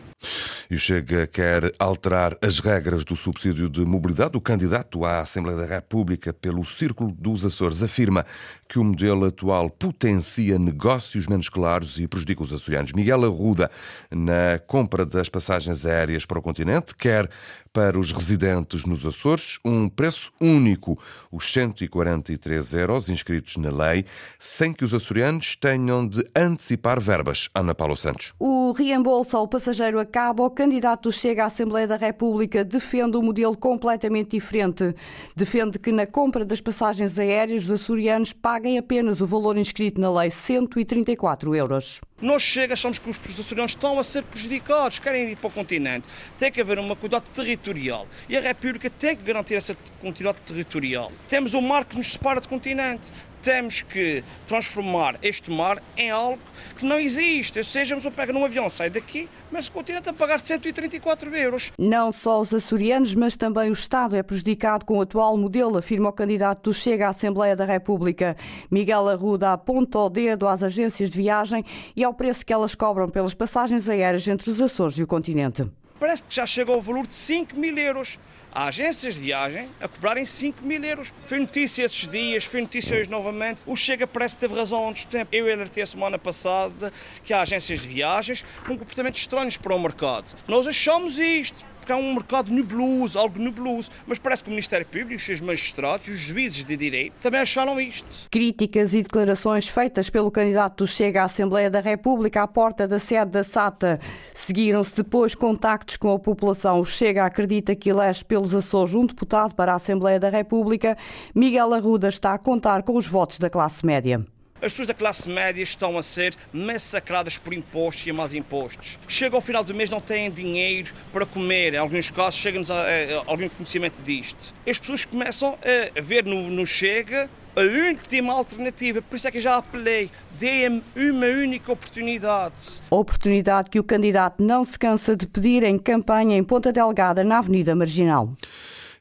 E 0.70 0.74
o 0.74 0.78
Chega 0.78 1.26
quer 1.26 1.72
alterar 1.78 2.36
as 2.40 2.58
regras 2.58 3.04
do 3.04 3.14
subsídio 3.14 3.68
de 3.68 3.84
mobilidade. 3.84 4.36
O 4.36 4.40
candidato 4.40 5.04
à 5.04 5.20
Assembleia 5.20 5.58
da 5.58 5.66
República 5.66 6.32
pelo 6.32 6.64
Círculo 6.64 7.12
dos 7.12 7.44
Açores 7.44 7.82
afirma 7.82 8.24
que 8.68 8.78
o 8.78 8.84
modelo 8.84 9.26
atual 9.26 9.68
potencia 9.68 10.58
negócios 10.58 11.26
menos 11.26 11.48
claros 11.48 11.98
e 11.98 12.06
prejudica 12.06 12.42
os 12.42 12.52
açorianos. 12.52 12.92
Miguel 12.92 13.24
Arruda, 13.24 13.70
na 14.10 14.58
compra 14.66 15.04
das 15.04 15.28
passagens 15.28 15.84
aéreas 15.84 16.24
para 16.24 16.38
o 16.38 16.42
continente, 16.42 16.94
quer 16.94 17.28
para 17.72 17.98
os 17.98 18.12
residentes 18.12 18.84
nos 18.84 19.04
Açores 19.04 19.58
um 19.64 19.88
preço 19.88 20.30
único, 20.40 20.98
os 21.30 21.52
143 21.52 22.74
euros 22.74 23.08
inscritos 23.08 23.56
na 23.56 23.70
lei, 23.70 24.04
sem 24.38 24.72
que 24.72 24.84
os 24.84 24.94
açorianos 24.94 25.56
tenham 25.56 26.06
de 26.06 26.22
antecipar 26.34 26.51
verbas. 27.00 27.48
Ana 27.54 27.74
Paula 27.74 27.96
Santos. 27.96 28.34
O 28.38 28.72
reembolso 28.72 29.36
ao 29.36 29.48
passageiro 29.48 29.98
acaba. 29.98 30.42
O 30.42 30.50
candidato 30.50 31.10
chega 31.12 31.44
à 31.44 31.46
Assembleia 31.46 31.86
da 31.86 31.96
República 31.96 32.64
defende 32.64 33.16
um 33.16 33.22
modelo 33.22 33.56
completamente 33.56 34.30
diferente. 34.30 34.94
Defende 35.36 35.78
que 35.78 35.92
na 35.92 36.06
compra 36.06 36.44
das 36.44 36.60
passagens 36.60 37.18
aéreas 37.18 37.64
os 37.64 37.70
açorianos 37.70 38.32
paguem 38.32 38.78
apenas 38.78 39.20
o 39.20 39.26
valor 39.26 39.56
inscrito 39.56 40.00
na 40.00 40.10
lei, 40.10 40.30
134 40.30 41.54
euros. 41.54 42.00
Nós 42.22 42.40
chega, 42.40 42.74
achamos 42.74 43.00
que 43.00 43.10
os 43.10 43.40
açorianos 43.40 43.72
estão 43.72 43.98
a 43.98 44.04
ser 44.04 44.22
prejudicados, 44.22 45.00
querem 45.00 45.32
ir 45.32 45.36
para 45.36 45.48
o 45.48 45.50
continente. 45.50 46.08
Tem 46.38 46.52
que 46.52 46.60
haver 46.60 46.78
uma 46.78 46.94
cuidado 46.94 47.28
territorial 47.30 48.06
e 48.28 48.36
a 48.36 48.40
República 48.40 48.88
tem 48.88 49.16
que 49.16 49.24
garantir 49.24 49.56
essa 49.56 49.76
continuidade 50.00 50.38
territorial. 50.46 51.10
Temos 51.26 51.52
um 51.52 51.60
mar 51.60 51.84
que 51.84 51.96
nos 51.96 52.12
separa 52.12 52.40
do 52.40 52.48
continente 52.48 53.12
temos 53.42 53.82
que 53.82 54.22
transformar 54.46 55.16
este 55.20 55.50
mar 55.50 55.82
em 55.96 56.10
algo 56.10 56.38
que 56.76 56.86
não 56.86 56.98
existe. 56.98 57.58
Ou 57.58 57.64
seja, 57.64 57.96
eu 57.96 58.10
pego 58.12 58.32
num 58.32 58.44
avião, 58.44 58.70
sai 58.70 58.88
daqui, 58.88 59.28
mas 59.50 59.66
o 59.66 59.72
continente 59.72 60.08
a 60.08 60.12
pagar 60.12 60.40
134 60.40 61.34
euros. 61.34 61.72
Não 61.76 62.12
só 62.12 62.40
os 62.40 62.54
açorianos, 62.54 63.14
mas 63.14 63.36
também 63.36 63.68
o 63.68 63.72
Estado 63.72 64.16
é 64.16 64.22
prejudicado 64.22 64.84
com 64.84 64.98
o 64.98 65.00
atual 65.00 65.36
modelo, 65.36 65.76
afirma 65.76 66.08
o 66.08 66.12
candidato 66.12 66.70
do 66.70 66.74
Chega 66.74 67.08
à 67.08 67.10
Assembleia 67.10 67.56
da 67.56 67.64
República. 67.64 68.36
Miguel 68.70 69.08
Arruda 69.08 69.52
aponta 69.52 69.98
o 69.98 70.08
dedo 70.08 70.46
às 70.46 70.62
agências 70.62 71.10
de 71.10 71.18
viagem 71.18 71.64
e 71.96 72.04
ao 72.04 72.11
preço 72.12 72.44
que 72.44 72.52
elas 72.52 72.74
cobram 72.74 73.08
pelas 73.08 73.34
passagens 73.34 73.88
aéreas 73.88 74.26
entre 74.28 74.50
os 74.50 74.60
Açores 74.60 74.98
e 74.98 75.02
o 75.02 75.06
continente. 75.06 75.64
Parece 75.98 76.22
que 76.22 76.34
já 76.34 76.46
chegou 76.46 76.74
ao 76.74 76.80
valor 76.80 77.06
de 77.06 77.14
5 77.14 77.56
mil 77.56 77.76
euros 77.78 78.18
Há 78.54 78.66
agências 78.66 79.14
de 79.14 79.20
viagem 79.20 79.70
a 79.80 79.88
cobrarem 79.88 80.26
5 80.26 80.62
mil 80.62 80.84
euros. 80.84 81.10
Foi 81.26 81.38
notícia 81.38 81.84
esses 81.84 82.06
dias, 82.06 82.44
foi 82.44 82.60
notícia 82.60 82.98
hoje 82.98 83.08
novamente. 83.08 83.60
O 83.64 83.74
Chega 83.74 84.06
parece 84.06 84.36
que 84.36 84.42
teve 84.42 84.54
razão 84.54 84.84
há 84.84 84.88
uns 84.88 85.06
tempos. 85.06 85.32
Eu 85.32 85.50
alertei 85.50 85.82
a 85.82 85.86
semana 85.86 86.18
passada 86.18 86.92
que 87.24 87.32
há 87.32 87.40
agências 87.40 87.80
de 87.80 87.88
viagens 87.88 88.44
com 88.66 88.76
comportamentos 88.76 89.22
estranhos 89.22 89.56
para 89.56 89.74
o 89.74 89.80
mercado. 89.80 90.36
Nós 90.46 90.66
achamos 90.66 91.16
isto 91.16 91.64
porque 91.82 91.92
há 91.92 91.96
um 91.96 92.14
mercado 92.14 92.52
nebuloso, 92.52 93.18
algo 93.18 93.40
nebuloso. 93.40 93.90
Mas 94.06 94.18
parece 94.18 94.44
que 94.44 94.48
o 94.48 94.52
Ministério 94.52 94.86
Público, 94.86 95.16
os 95.16 95.24
seus 95.24 95.40
magistrados, 95.40 96.06
os 96.06 96.20
juízes 96.20 96.64
de 96.64 96.76
direito 96.76 97.14
também 97.20 97.40
acharam 97.40 97.80
isto. 97.80 98.28
Críticas 98.30 98.94
e 98.94 99.02
declarações 99.02 99.66
feitas 99.66 100.08
pelo 100.08 100.30
candidato 100.30 100.86
Chega 100.86 101.22
à 101.22 101.24
Assembleia 101.24 101.68
da 101.68 101.80
República 101.80 102.42
à 102.42 102.46
porta 102.46 102.86
da 102.86 103.00
sede 103.00 103.32
da 103.32 103.42
SATA. 103.42 103.98
Seguiram-se 104.32 104.96
depois 104.96 105.34
contactos 105.34 105.96
com 105.96 106.12
a 106.12 106.18
população. 106.18 106.78
O 106.78 106.84
Chega 106.84 107.24
acredita 107.24 107.74
que 107.74 107.90
elege 107.90 108.24
pelos 108.24 108.54
Açores 108.54 108.94
um 108.94 109.04
deputado 109.04 109.54
para 109.54 109.72
a 109.72 109.76
Assembleia 109.76 110.20
da 110.20 110.28
República. 110.28 110.96
Miguel 111.34 111.74
Arruda 111.74 112.08
está 112.08 112.32
a 112.32 112.38
contar 112.38 112.84
com 112.84 112.96
os 112.96 113.06
votos 113.06 113.40
da 113.40 113.50
classe 113.50 113.84
média. 113.84 114.24
As 114.62 114.70
pessoas 114.70 114.86
da 114.86 114.94
classe 114.94 115.28
média 115.28 115.60
estão 115.60 115.98
a 115.98 116.04
ser 116.04 116.36
massacradas 116.52 117.36
por 117.36 117.52
impostos 117.52 118.06
e 118.06 118.12
mais 118.12 118.32
impostos. 118.32 118.96
Chega 119.08 119.34
ao 119.34 119.42
final 119.42 119.64
do 119.64 119.74
mês, 119.74 119.90
não 119.90 120.00
têm 120.00 120.30
dinheiro 120.30 120.92
para 121.12 121.26
comer. 121.26 121.74
Em 121.74 121.78
alguns 121.78 122.10
casos, 122.10 122.38
chega-nos 122.38 122.70
a, 122.70 122.76
a, 122.76 122.86
a, 122.86 123.18
algum 123.26 123.48
conhecimento 123.48 124.00
disto. 124.04 124.54
As 124.64 124.78
pessoas 124.78 125.04
começam 125.04 125.58
a 125.96 126.00
ver 126.00 126.24
no, 126.24 126.48
no 126.48 126.64
Chega 126.64 127.28
a 127.56 127.88
última 127.88 128.34
alternativa. 128.34 129.02
Por 129.02 129.16
isso 129.16 129.26
é 129.26 129.32
que 129.32 129.40
já 129.40 129.56
apelei. 129.56 130.08
Dê-me 130.38 130.80
uma 130.94 131.26
única 131.26 131.72
oportunidade. 131.72 132.80
Oportunidade 132.88 133.68
que 133.68 133.80
o 133.80 133.84
candidato 133.84 134.44
não 134.44 134.64
se 134.64 134.78
cansa 134.78 135.16
de 135.16 135.26
pedir 135.26 135.64
em 135.64 135.76
campanha 135.76 136.36
em 136.36 136.44
Ponta 136.44 136.72
Delgada, 136.72 137.24
na 137.24 137.38
Avenida 137.38 137.74
Marginal. 137.74 138.30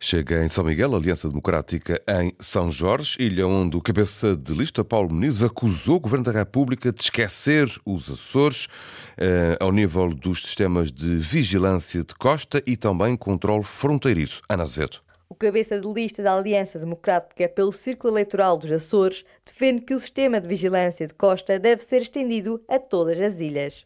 Chega 0.04 0.44
em 0.44 0.48
São 0.48 0.64
Miguel, 0.64 0.96
Aliança 0.96 1.30
Democrática 1.30 2.02
em 2.08 2.34
São 2.40 2.72
Jorge, 2.72 3.16
ilha 3.20 3.46
onde 3.46 3.78
o 3.78 3.82
cabeça 3.82 4.36
de 4.36 4.52
lista, 4.52 4.84
Paulo 4.84 5.14
Muniz, 5.14 5.44
acusou 5.44 5.98
o 5.98 6.00
Governo 6.00 6.26
da 6.26 6.32
República 6.32 6.92
de 6.92 7.04
esquecer 7.04 7.70
os 7.86 8.10
Açores 8.10 8.68
eh, 9.16 9.56
ao 9.60 9.72
nível 9.72 10.12
dos 10.12 10.42
sistemas 10.42 10.92
de 10.92 11.18
vigilância 11.18 12.04
de 12.04 12.16
costa 12.16 12.64
e 12.66 12.76
também 12.76 13.16
controle 13.16 13.64
fronteiriço. 13.64 14.42
Ana 14.50 14.64
Azevedo. 14.64 14.98
O 15.30 15.36
cabeça 15.36 15.80
de 15.80 15.88
lista 15.88 16.24
da 16.24 16.34
Aliança 16.34 16.80
Democrática 16.80 17.48
pelo 17.48 17.72
Círculo 17.72 18.14
Eleitoral 18.16 18.58
dos 18.58 18.72
Açores 18.72 19.24
defende 19.46 19.84
que 19.84 19.94
o 19.94 20.00
sistema 20.00 20.42
de 20.42 20.48
vigilância 20.48 21.06
de 21.06 21.14
costa 21.14 21.60
deve 21.60 21.84
ser 21.84 22.02
estendido 22.02 22.60
a 22.68 22.80
todas 22.80 23.22
as 23.22 23.40
ilhas. 23.40 23.86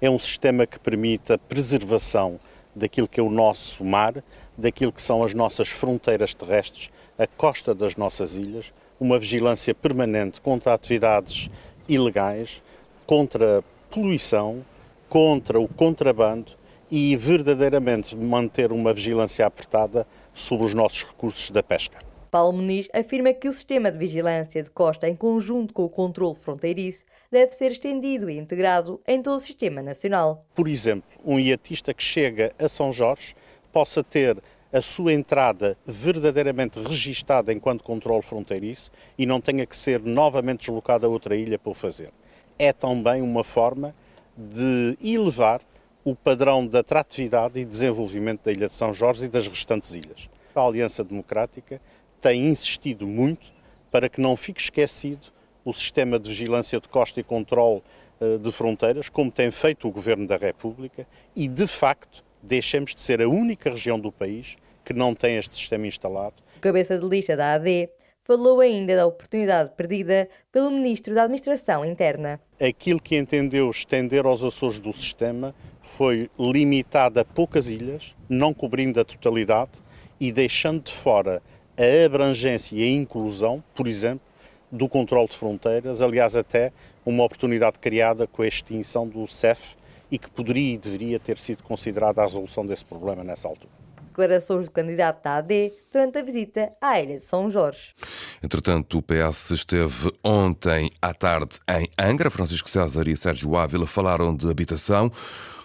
É 0.00 0.10
um 0.10 0.18
sistema 0.18 0.66
que 0.66 0.80
permite 0.80 1.32
a 1.32 1.38
preservação 1.38 2.40
daquilo 2.74 3.08
que 3.08 3.20
é 3.20 3.22
o 3.22 3.30
nosso 3.30 3.84
mar, 3.84 4.22
daquilo 4.56 4.92
que 4.92 5.02
são 5.02 5.22
as 5.22 5.34
nossas 5.34 5.68
fronteiras 5.68 6.34
terrestres, 6.34 6.90
a 7.18 7.26
costa 7.26 7.74
das 7.74 7.96
nossas 7.96 8.36
ilhas, 8.36 8.72
uma 8.98 9.18
vigilância 9.18 9.74
permanente 9.74 10.40
contra 10.40 10.74
atividades 10.74 11.50
ilegais, 11.88 12.62
contra 13.06 13.64
poluição, 13.90 14.64
contra 15.08 15.60
o 15.60 15.68
contrabando 15.68 16.52
e 16.90 17.16
verdadeiramente 17.16 18.14
manter 18.14 18.72
uma 18.72 18.92
vigilância 18.92 19.46
apertada 19.46 20.06
sobre 20.32 20.66
os 20.66 20.74
nossos 20.74 21.04
recursos 21.04 21.50
da 21.50 21.62
pesca. 21.62 21.98
Paulo 22.30 22.54
Muniz 22.54 22.88
afirma 22.94 23.30
que 23.34 23.46
o 23.46 23.52
sistema 23.52 23.92
de 23.92 23.98
vigilância 23.98 24.62
de 24.62 24.70
costa, 24.70 25.06
em 25.06 25.14
conjunto 25.14 25.74
com 25.74 25.84
o 25.84 25.88
controle 25.88 26.34
fronteiriço, 26.34 27.04
deve 27.30 27.52
ser 27.52 27.72
estendido 27.72 28.30
e 28.30 28.38
integrado 28.38 29.02
em 29.06 29.20
todo 29.20 29.36
o 29.36 29.40
sistema 29.40 29.82
nacional. 29.82 30.46
Por 30.54 30.66
exemplo, 30.66 31.10
um 31.22 31.38
iatista 31.38 31.92
que 31.92 32.02
chega 32.02 32.50
a 32.58 32.68
São 32.68 32.90
Jorge 32.90 33.34
possa 33.72 34.04
ter 34.04 34.36
a 34.72 34.80
sua 34.80 35.12
entrada 35.12 35.76
verdadeiramente 35.84 36.80
registada 36.80 37.52
enquanto 37.52 37.84
controle 37.84 38.22
fronteiriço 38.22 38.90
e 39.18 39.26
não 39.26 39.40
tenha 39.40 39.66
que 39.66 39.76
ser 39.76 40.00
novamente 40.00 40.60
deslocado 40.60 41.06
a 41.06 41.10
outra 41.10 41.36
ilha 41.36 41.58
para 41.58 41.70
o 41.70 41.74
fazer. 41.74 42.10
É 42.58 42.72
também 42.72 43.20
uma 43.20 43.44
forma 43.44 43.94
de 44.36 44.96
elevar 45.02 45.60
o 46.04 46.16
padrão 46.16 46.66
de 46.66 46.76
atratividade 46.76 47.60
e 47.60 47.64
desenvolvimento 47.64 48.44
da 48.44 48.52
Ilha 48.52 48.68
de 48.68 48.74
São 48.74 48.92
Jorge 48.92 49.26
e 49.26 49.28
das 49.28 49.46
restantes 49.46 49.94
ilhas. 49.94 50.28
A 50.54 50.60
Aliança 50.60 51.04
Democrática 51.04 51.80
tem 52.20 52.46
insistido 52.46 53.06
muito 53.06 53.52
para 53.90 54.08
que 54.08 54.20
não 54.20 54.36
fique 54.36 54.60
esquecido 54.60 55.28
o 55.64 55.72
sistema 55.72 56.18
de 56.18 56.28
vigilância 56.28 56.80
de 56.80 56.88
costa 56.88 57.20
e 57.20 57.22
controle 57.22 57.82
eh, 58.20 58.38
de 58.38 58.50
fronteiras, 58.50 59.08
como 59.08 59.30
tem 59.30 59.50
feito 59.50 59.86
o 59.86 59.90
Governo 59.92 60.26
da 60.26 60.36
República, 60.36 61.06
e 61.36 61.46
de 61.46 61.66
facto 61.66 62.24
deixemos 62.42 62.94
de 62.94 63.00
ser 63.00 63.22
a 63.22 63.28
única 63.28 63.70
região 63.70 63.98
do 63.98 64.10
país 64.10 64.56
que 64.84 64.92
não 64.92 65.14
tem 65.14 65.36
este 65.36 65.56
sistema 65.56 65.86
instalado. 65.86 66.34
O 66.56 66.60
cabeça 66.60 66.98
de 66.98 67.06
lista 67.06 67.36
da 67.36 67.54
AD 67.54 67.88
falou 68.24 68.60
ainda 68.60 68.96
da 68.96 69.06
oportunidade 69.06 69.70
perdida 69.76 70.28
pelo 70.50 70.70
Ministro 70.70 71.14
da 71.14 71.24
Administração 71.24 71.84
Interna. 71.84 72.40
Aquilo 72.60 73.00
que 73.00 73.16
entendeu 73.16 73.70
estender 73.70 74.24
aos 74.24 74.44
Açores 74.44 74.78
do 74.78 74.92
sistema 74.92 75.54
foi 75.82 76.30
limitado 76.38 77.18
a 77.20 77.24
poucas 77.24 77.68
ilhas, 77.68 78.16
não 78.28 78.54
cobrindo 78.54 79.00
a 79.00 79.04
totalidade 79.04 79.72
e 80.20 80.30
deixando 80.30 80.84
de 80.84 80.92
fora 80.92 81.42
a 81.76 82.06
abrangência 82.06 82.76
e 82.76 82.82
a 82.82 82.90
inclusão, 82.90 83.62
por 83.74 83.88
exemplo, 83.88 84.24
do 84.70 84.88
controle 84.88 85.28
de 85.28 85.36
fronteiras, 85.36 86.00
aliás 86.00 86.36
até 86.36 86.72
uma 87.04 87.24
oportunidade 87.24 87.78
criada 87.78 88.26
com 88.26 88.42
a 88.42 88.48
extinção 88.48 89.06
do 89.06 89.26
CEF 89.26 89.76
e 90.12 90.18
que 90.18 90.30
poderia 90.30 90.74
e 90.74 90.78
deveria 90.78 91.18
ter 91.18 91.38
sido 91.38 91.62
considerada 91.62 92.20
a 92.20 92.26
resolução 92.26 92.66
desse 92.66 92.84
problema 92.84 93.24
nessa 93.24 93.48
altura 93.48 93.82
declarações 94.12 94.66
do 94.66 94.70
candidato 94.70 95.24
da 95.24 95.36
AD 95.36 95.72
durante 95.90 96.18
a 96.18 96.22
visita 96.22 96.72
à 96.80 97.00
Ilha 97.00 97.18
de 97.18 97.24
São 97.24 97.48
Jorge. 97.48 97.94
Entretanto, 98.42 98.98
o 98.98 99.02
PS 99.02 99.52
esteve 99.52 100.12
ontem 100.22 100.90
à 101.00 101.14
tarde 101.14 101.58
em 101.66 101.88
Angra. 101.98 102.30
Francisco 102.30 102.68
César 102.68 103.08
e 103.08 103.16
Sérgio 103.16 103.56
Ávila 103.56 103.86
falaram 103.86 104.36
de 104.36 104.48
habitação. 104.48 105.10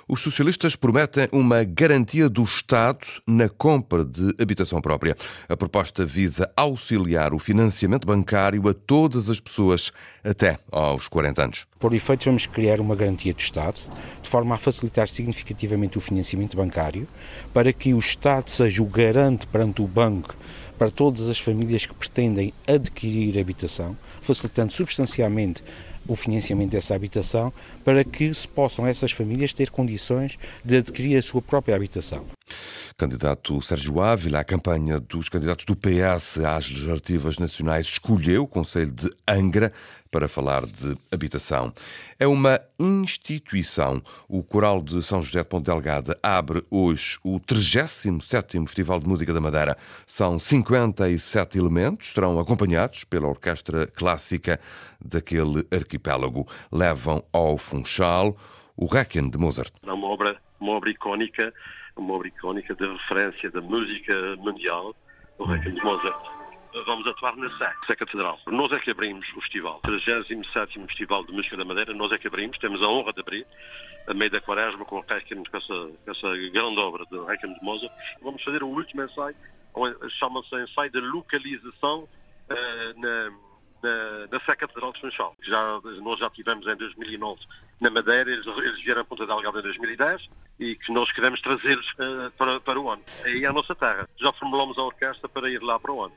Os 0.10 0.22
socialistas 0.22 0.74
prometem 0.74 1.28
uma 1.34 1.66
garantia 1.66 2.30
do 2.30 2.42
Estado 2.42 3.06
na 3.28 3.50
compra 3.50 4.06
de 4.06 4.34
habitação 4.42 4.80
própria. 4.80 5.18
A 5.50 5.58
proposta 5.58 6.06
visa 6.06 6.50
auxiliar 6.56 7.34
o 7.34 7.40
financiamento 7.40 8.08
bancário 8.08 8.70
a 8.70 8.74
todas 8.74 9.28
as 9.28 9.42
pessoas 9.42 9.92
até 10.24 10.60
aos 10.72 11.10
40 11.10 11.44
anos. 11.44 11.68
Por 11.78 11.94
efeito, 11.94 12.24
vamos 12.24 12.46
criar 12.46 12.80
uma 12.80 12.96
garantia 12.96 13.34
do 13.34 13.40
Estado, 13.42 13.82
de 14.22 14.30
forma 14.30 14.56
a 14.56 14.58
facilitar 14.58 15.10
significativamente 15.10 15.98
o 15.98 16.02
financiamento 16.02 16.56
bancário, 16.56 17.06
para 17.54 17.74
que 17.74 17.94
o 17.94 18.00
Estado 18.00 18.50
seja 18.50 18.82
o 18.82 18.86
garante 18.86 19.46
perante 19.46 19.82
o 19.82 19.88
banco 19.88 20.34
para 20.78 20.92
todas 20.92 21.28
as 21.28 21.40
famílias 21.40 21.86
que 21.86 21.94
pretendem 21.94 22.54
adquirir 22.68 23.38
habitação, 23.40 23.98
facilitando 24.22 24.72
substancialmente 24.72 25.64
o 26.08 26.16
financiamento 26.16 26.72
dessa 26.72 26.96
habitação 26.96 27.52
para 27.84 28.04
que 28.04 28.34
se 28.34 28.48
possam 28.48 28.86
essas 28.88 29.12
famílias 29.12 29.54
ter 29.54 29.70
condições 29.70 30.38
de 30.64 30.78
adquirir 30.78 31.18
a 31.18 31.22
sua 31.22 31.42
própria 31.42 31.76
habitação. 31.76 32.37
Candidato 32.98 33.62
Sérgio 33.62 34.01
Ávila, 34.01 34.39
a 34.39 34.44
campanha 34.44 35.00
dos 35.00 35.30
candidatos 35.30 35.66
do 35.66 35.75
PS 35.75 36.39
às 36.39 36.70
legislativas 36.70 37.38
nacionais 37.38 37.88
escolheu 37.88 38.44
o 38.44 38.48
Conselho 38.48 38.92
de 38.92 39.10
Angra 39.27 39.72
para 40.10 40.27
falar 40.27 40.66
de 40.66 40.98
habitação. 41.12 41.74
É 42.20 42.27
uma 42.27 42.60
instituição. 42.80 44.01
O 44.27 44.44
Coral 44.44 44.82
de 44.82 45.04
São 45.04 45.22
José 45.22 45.39
de 45.39 45.46
Ponte 45.46 45.66
Delgada 45.66 46.18
abre 46.24 46.63
hoje 46.70 47.18
o 47.24 47.39
37º 47.39 48.68
Festival 48.68 49.00
de 49.00 49.08
Música 49.08 49.34
da 49.34 49.42
Madeira. 49.42 49.77
São 50.06 50.39
57 50.39 51.58
elementos, 51.58 52.08
estarão 52.08 52.39
acompanhados 52.39 53.04
pela 53.04 53.27
orquestra 53.27 53.88
clássica 53.88 54.60
daquele 55.00 55.66
arquipélago. 55.72 56.48
Levam 56.72 57.24
ao 57.32 57.58
Funchal 57.58 58.36
o 58.75 58.86
Requiem 58.86 59.30
de 59.30 59.38
Mozart. 59.38 59.74
É 59.86 59.92
uma 59.92 60.08
obra, 60.08 60.38
uma 60.60 60.74
obra 60.74 60.89
icónica 60.89 61.54
uma 62.01 62.13
obra 62.13 62.27
icónica 62.27 62.75
de 62.75 62.88
referência 62.88 63.51
da 63.51 63.62
música 63.62 64.36
mundial, 64.38 64.96
o 65.38 65.46
Requiem 65.46 65.75
de 65.75 65.84
Mozart. 65.84 66.38
Vamos 66.86 67.08
atuar 67.08 67.36
na 67.36 67.50
SEC, 67.58 67.86
SEC 67.88 68.00
Catedral. 68.00 68.39
Nós 68.48 68.72
é 68.72 68.80
que 68.80 68.92
abrimos 68.92 69.27
o 69.36 69.42
festival. 69.42 69.80
37 69.84 70.80
Festival 70.88 71.25
de 71.25 71.34
Música 71.34 71.58
da 71.58 71.66
Madeira, 71.66 71.94
nós 71.94 72.12
é 72.12 72.18
que 72.18 72.27
abrimos, 72.27 72.58
temos 72.60 72.82
a 72.82 72.88
honra 72.88 73.13
de 73.13 73.22
abrir, 73.22 73.48
a 74.08 74.13
meio 74.13 74.30
da 74.30 74.39
quaresma, 74.39 74.86
com, 74.86 75.01
com, 75.01 75.13
essa, 75.13 75.68
com 75.68 76.12
essa 76.12 76.38
grande 76.51 76.80
obra 76.80 77.04
do 77.06 77.25
Requiem 77.25 77.54
de 77.54 77.63
Mozart. 77.63 77.94
Vamos 78.22 78.44
fazer 78.44 78.62
o 78.63 78.68
último 78.68 79.04
ensaio, 79.04 79.36
chama-se 80.20 80.56
ensaio 80.56 80.92
de 80.92 81.00
localização 81.00 82.04
uh, 82.04 83.01
na 83.01 83.32
na, 83.84 84.27
na 84.32 84.39
Sé 84.39 84.56
Catedral 84.56 84.92
de 84.94 85.01
Funchal. 85.01 85.36
Já, 85.44 85.80
nós 86.01 86.20
já 86.20 86.30
tivemos 86.32 86.66
em 86.68 86.75
2009 86.75 87.39
na 87.80 87.89
Madeira, 87.92 88.32
eles, 88.32 88.46
eles 88.46 88.84
vieram 88.84 89.01
a 89.01 89.06
Ponta 89.06 89.25
Delgada 89.25 89.60
em 89.60 89.63
2010 89.63 90.27
e 90.60 90.76
que 90.76 90.92
nós 90.92 91.12
queremos 91.12 91.42
trazê-los 91.42 91.86
uh, 91.94 92.32
para, 92.38 92.60
para 92.60 92.80
o. 92.80 92.92
Aí 93.24 93.44
é 93.44 93.48
a 93.48 93.54
nossa 93.54 93.76
terra. 93.76 94.08
Já 94.20 94.32
formulamos 94.34 94.78
a 94.78 94.84
orquestra 94.84 95.30
para 95.30 95.50
ir 95.50 95.62
lá 95.62 95.80
para 95.80 95.92
o 95.92 96.04
ano. 96.04 96.14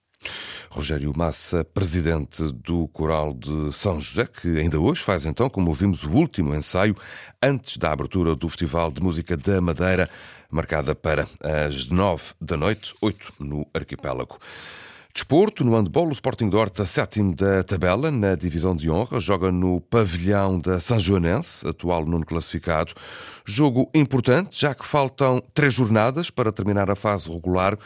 Rogério 0.71 1.13
Massa, 1.17 1.65
presidente 1.65 2.45
do 2.53 2.87
Coral 2.89 3.35
de 3.35 3.73
São 3.73 4.01
José, 4.01 4.27
que 4.27 4.61
ainda 4.61 4.79
hoje 4.79 5.03
faz 5.03 5.27
então, 5.27 5.51
como 5.51 5.69
ouvimos, 5.69 6.05
o 6.05 6.13
último 6.13 6.55
ensaio 6.55 6.95
antes 7.43 7.77
da 7.77 7.91
abertura 7.91 8.37
do 8.37 8.49
Festival 8.49 8.91
de 8.91 9.03
Música 9.03 9.37
da 9.37 9.61
Madeira, 9.61 10.09
marcada 10.49 10.95
para 10.95 11.27
as 11.43 11.89
nove 11.89 12.35
da 12.41 12.57
noite, 12.57 12.95
oito 13.01 13.33
no 13.41 13.67
arquipélago. 13.75 14.39
Desporto, 15.13 15.65
no 15.65 15.75
handball, 15.75 16.07
o 16.07 16.13
Sporting 16.13 16.49
de 16.49 16.57
Horta, 16.57 16.87
sétimo 16.87 17.35
da 17.35 17.65
tabela, 17.65 18.13
na 18.13 18.37
divisão 18.37 18.77
de 18.77 18.89
honra, 18.89 19.19
joga 19.19 19.51
no 19.51 19.81
pavilhão 19.81 20.57
da 20.61 20.79
São 20.79 21.01
Joanense, 21.01 21.67
atual 21.67 22.07
nono 22.07 22.25
classificado. 22.25 22.95
Jogo 23.45 23.91
importante, 23.93 24.61
já 24.61 24.73
que 24.73 24.87
faltam 24.87 25.43
três 25.53 25.75
jornadas 25.75 26.31
para 26.31 26.53
terminar 26.53 26.89
a 26.89 26.95
fase 26.95 27.29
regular 27.29 27.77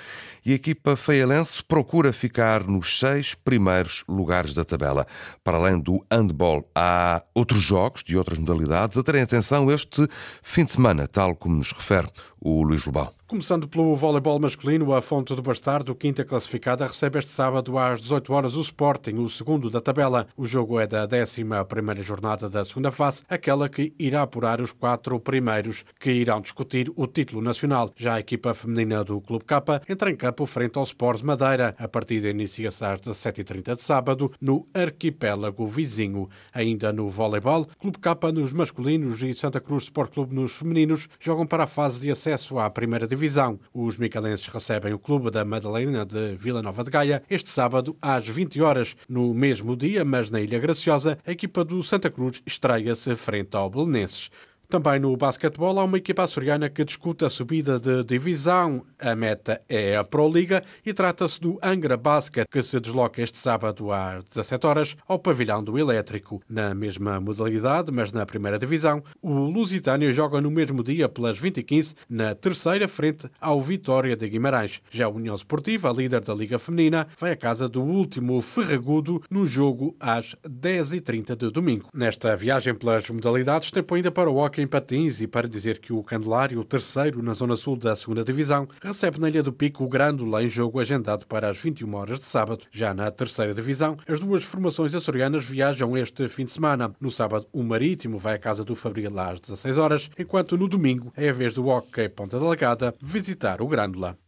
e 0.45 0.53
a 0.53 0.57
equipa 0.57 0.97
feialense 0.97 1.63
procura 1.63 2.13
ficar 2.13 2.67
nos 2.67 2.99
seis 2.99 3.35
primeiros 3.35 4.05
lugares 4.09 4.55
da 4.55 4.65
tabela. 4.65 5.07
Para 5.43 5.57
além 5.57 5.79
do 5.79 6.05
handball, 6.11 6.69
há 6.75 7.23
outros 7.35 7.63
jogos 7.63 8.05
de 8.05 8.17
outras 8.17 8.39
modalidades 8.39 8.99
a 8.99 9.03
terem 9.03 9.23
atenção 9.23 9.71
este 9.71 10.07
fim 10.43 10.65
de 10.65 10.73
semana, 10.73 11.09
tal 11.09 11.35
como 11.35 11.57
nos 11.57 11.73
refere 11.73 12.09
o 12.45 12.63
Luís 12.63 12.85
Lobão. 12.85 13.11
Começando 13.27 13.67
pelo 13.67 13.97
voleibol 13.97 14.39
masculino, 14.39 14.95
a 14.95 15.01
Fonte 15.01 15.35
do 15.35 15.41
Bastardo, 15.41 15.95
quinta 15.95 16.25
classificada, 16.25 16.87
recebe 16.87 17.19
este 17.19 17.31
sábado 17.31 17.79
às 17.79 18.03
18 18.03 18.33
horas 18.33 18.55
o 18.55 18.61
Sporting, 18.61 19.15
o 19.15 19.29
segundo 19.31 19.71
da 19.71 19.81
tabela. 19.81 20.27
O 20.37 20.45
jogo 20.45 20.79
é 20.79 20.87
da 20.87 21.05
11 21.05 21.43
primeira 21.67 22.03
jornada 22.03 22.51
da 22.51 22.65
segunda 22.65 22.93
fase, 22.93 23.23
aquela 23.31 23.67
que 23.69 23.95
irá 23.99 24.23
apurar 24.23 24.61
os 24.61 24.73
quatro 24.73 25.19
primeiros 25.19 25.85
que 25.99 26.13
irão 26.13 26.41
discutir 26.41 26.93
o 26.95 27.07
título 27.07 27.41
nacional. 27.41 27.91
Já 27.97 28.15
a 28.15 28.21
equipa 28.21 28.53
feminina 28.53 29.03
do 29.03 29.21
Clube 29.23 29.47
Capa 29.47 29.81
entra 29.89 30.11
em 30.11 30.17
campo 30.17 30.34
frente 30.45 30.77
ao 30.77 30.83
Sports 30.83 31.23
Madeira. 31.23 31.75
A 31.79 31.87
partida 31.87 32.29
inicia-se 32.29 32.85
às 32.85 33.01
17h30 33.01 33.77
de 33.77 33.83
sábado 33.83 34.33
no 34.41 34.67
arquipélago 34.75 35.69
vizinho. 35.69 36.29
Ainda 36.53 36.93
no 36.93 37.09
voleibol, 37.09 37.69
Clube 37.79 37.99
Capa 37.99 38.33
nos 38.33 38.53
masculinos 38.53 39.23
e 39.23 39.33
Santa 39.35 39.61
Cruz 39.61 39.85
Sport 39.85 40.13
Clube 40.13 40.35
nos 40.35 40.57
femininos 40.57 41.09
jogam 41.21 41.47
para 41.47 41.65
a 41.65 41.69
fase 41.69 42.01
de 42.01 42.11
acesso 42.11 42.59
à 42.59 42.69
primeira 42.69 43.07
divisão. 43.07 43.61
Os 43.73 43.97
micalenses 43.97 44.49
recebem 44.49 44.93
o 44.93 44.99
Clube 44.99 45.31
da 45.31 45.45
Madalena 45.45 46.05
de 46.05 46.35
Vila 46.35 46.63
Nova 46.63 46.83
de 46.83 46.91
Gaia 46.91 47.23
este 47.31 47.51
sábado 47.51 47.97
às 48.03 48.27
20 48.27 48.61
horas. 48.61 48.97
No 49.09 49.33
mesmo 49.33 49.77
dia, 49.77 50.05
mas 50.05 50.31
na 50.31 50.41
Ilha 50.41 50.59
Graciosa, 50.59 51.19
a 51.25 51.31
equipa 51.31 51.65
do 51.65 51.83
Santa 51.83 52.11
Cruz 52.11 52.43
estreia-se 52.45 53.15
frente 53.15 53.57
ao 53.57 53.71
Belenenses. 53.71 54.31
Também 54.69 54.99
no 54.99 55.17
basquetebol 55.17 55.79
há 55.79 55.85
uma 55.85 55.99
equipa 55.99 56.25
açoriana 56.25 56.69
que 56.69 56.85
discute 56.85 57.25
a 57.25 57.31
subida 57.31 57.79
de 57.79 58.03
divisão. 58.03 58.85
A 58.99 59.15
meta 59.15 59.61
é 59.69 59.97
a 59.97 60.03
Pro 60.03 60.29
Liga 60.29 60.65
e 60.85 60.93
trata-se 60.93 61.41
do 61.41 61.59
Angra 61.63 61.97
Basket, 61.97 62.47
que 62.51 62.63
se 62.63 62.81
desloca 62.81 63.23
este 63.23 63.39
sábado 63.39 63.93
às 63.93 64.25
17 64.25 64.67
horas 64.67 64.97
ao 65.07 65.19
pavilhão 65.19 65.63
do 65.63 65.79
Elétrico. 65.79 66.43
Na 66.49 66.75
mesma 66.75 67.21
modalidade, 67.21 67.93
mas 67.93 68.13
na 68.13 68.27
primeira 68.27 68.59
divisão, 68.59 69.03
o 69.23 69.33
Lusitânia 69.33 70.13
joga 70.13 70.41
no 70.41 70.51
mesmo 70.51 70.83
dia 70.83 71.09
pelas 71.09 71.39
20 71.39 71.59
e 71.59 71.63
15 71.63 71.95
na 72.09 72.35
terceira 72.35 72.89
frente 72.89 73.29
ao 73.41 73.61
Vitória 73.61 74.17
de 74.17 74.29
Guimarães. 74.29 74.81
Já 74.91 75.07
a 75.07 75.11
União 75.11 75.35
Esportiva, 75.35 75.93
líder 75.93 76.21
da 76.21 76.35
Liga 76.35 76.59
Feminina, 76.59 77.07
vai 77.19 77.33
à 77.33 77.37
casa 77.37 77.69
do 77.69 77.83
último 77.83 78.41
Ferragudo 78.41 79.23
no 79.31 79.47
jogo 79.47 79.95
às 80.01 80.35
10h30 80.49 81.37
de 81.37 81.51
domingo. 81.51 81.89
Nesta 81.93 82.37
viagem 82.37 82.75
pelas 82.75 83.09
modalidades, 83.11 83.71
tempo 83.71 83.95
ainda 83.95 84.11
para 84.11 84.31
o 84.31 84.37
hockey 84.37 84.54
em 84.61 84.67
Patins 84.67 85.21
e 85.21 85.27
para 85.27 85.49
dizer 85.49 85.79
que 85.79 85.93
o 85.93 86.03
Candelário, 86.03 86.61
o 86.61 86.65
terceiro 86.65 87.23
na 87.23 87.33
zona 87.33 87.57
sul 87.57 87.77
da 87.77 87.95
segunda 87.95 88.25
divisão, 88.25 88.69
recebe 88.83 89.21
na 89.21 89.29
Ilha 89.29 89.43
do 89.43 89.53
Pico 89.53 89.85
o 89.85 89.89
Grândola 89.89 90.43
em 90.43 90.49
jogo 90.49 90.81
agendado 90.81 91.27
para 91.27 91.49
as 91.49 91.59
21 91.59 91.95
horas 91.95 92.21
de 92.21 92.27
sábado. 92.27 92.65
Já 92.71 92.95
na 92.95 93.11
terceira 93.11 93.55
divisão, 93.55 93.97
as 94.09 94.21
duas 94.21 94.45
formações 94.45 94.95
açorianas 94.95 95.45
viajam 95.45 95.97
este 95.97 96.29
fim 96.29 96.45
de 96.45 96.53
semana. 96.53 96.95
No 97.01 97.11
sábado, 97.11 97.47
o 97.53 97.63
Marítimo 97.63 98.19
vai 98.19 98.35
à 98.35 98.39
casa 98.39 98.65
do 98.65 98.75
Fabril 98.75 99.19
às 99.19 99.41
16 99.41 99.79
horas, 99.79 100.11
enquanto 100.19 100.57
no 100.57 100.69
domingo 100.69 101.13
é 101.17 101.29
a 101.29 101.33
vez 101.33 101.55
do 101.55 101.67
Hockey 101.67 102.09
Ponta 102.09 102.39
Delegada 102.39 102.95
visitar 103.01 103.61
o 103.61 103.69
Grândola. 103.69 104.24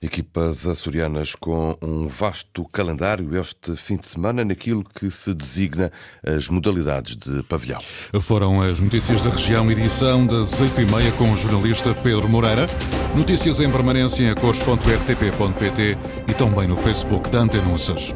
Equipas 0.00 0.66
açorianas 0.66 1.34
com 1.34 1.76
um 1.82 2.06
vasto 2.06 2.64
calendário 2.66 3.36
este 3.38 3.76
fim 3.76 3.96
de 3.96 4.06
semana 4.06 4.44
naquilo 4.44 4.84
que 4.84 5.10
se 5.10 5.32
designa 5.34 5.90
as 6.24 6.48
modalidades 6.48 7.16
de 7.16 7.42
pavilhão. 7.44 7.80
Foram 8.20 8.62
as 8.62 8.80
notícias 8.80 9.22
da 9.22 9.30
região, 9.30 9.70
edição 9.70 10.26
das 10.26 10.60
8h30 10.60 11.12
com 11.12 11.32
o 11.32 11.36
jornalista 11.36 11.94
Pedro 11.94 12.28
Moreira. 12.28 12.66
Notícias 13.14 13.60
em 13.60 13.70
permanência 13.70 14.22
em 14.22 14.30
acores.rtp.pt 14.30 15.98
e 16.28 16.34
também 16.34 16.68
no 16.68 16.76
Facebook 16.76 17.30
da 17.30 17.38
Antenúncias. 17.38 18.14